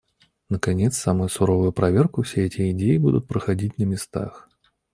[0.49, 4.49] Наконец, самую суровую проверку все эти идеи будут проходить на местах.